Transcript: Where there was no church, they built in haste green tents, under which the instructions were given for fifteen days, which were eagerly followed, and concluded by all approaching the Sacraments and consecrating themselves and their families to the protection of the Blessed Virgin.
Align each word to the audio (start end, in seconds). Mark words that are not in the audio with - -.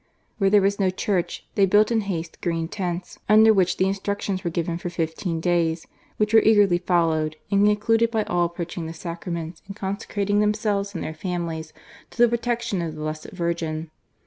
Where 0.39 0.49
there 0.49 0.63
was 0.63 0.79
no 0.79 0.89
church, 0.89 1.45
they 1.53 1.67
built 1.67 1.91
in 1.91 2.01
haste 2.01 2.41
green 2.41 2.67
tents, 2.67 3.19
under 3.29 3.53
which 3.53 3.77
the 3.77 3.85
instructions 3.85 4.43
were 4.43 4.49
given 4.49 4.79
for 4.79 4.89
fifteen 4.89 5.39
days, 5.39 5.85
which 6.17 6.33
were 6.33 6.39
eagerly 6.41 6.79
followed, 6.79 7.35
and 7.51 7.63
concluded 7.67 8.09
by 8.09 8.23
all 8.23 8.45
approaching 8.45 8.87
the 8.87 8.95
Sacraments 8.95 9.61
and 9.67 9.75
consecrating 9.75 10.39
themselves 10.39 10.95
and 10.95 11.03
their 11.03 11.13
families 11.13 11.71
to 12.09 12.17
the 12.17 12.27
protection 12.27 12.81
of 12.81 12.95
the 12.95 13.01
Blessed 13.01 13.29
Virgin. 13.29 13.91